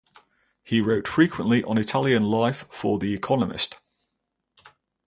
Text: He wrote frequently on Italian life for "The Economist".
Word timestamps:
He 0.63 0.81
wrote 0.81 1.07
frequently 1.07 1.63
on 1.63 1.77
Italian 1.77 2.23
life 2.23 2.65
for 2.71 2.97
"The 2.97 3.13
Economist". 3.13 3.77